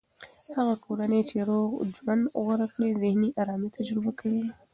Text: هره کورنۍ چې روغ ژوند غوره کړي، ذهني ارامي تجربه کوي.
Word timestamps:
هره 0.55 0.75
کورنۍ 0.85 1.21
چې 1.29 1.37
روغ 1.49 1.69
ژوند 1.95 2.23
غوره 2.43 2.67
کړي، 2.73 2.89
ذهني 3.03 3.29
ارامي 3.41 3.69
تجربه 3.77 4.11
کوي. 4.19 4.43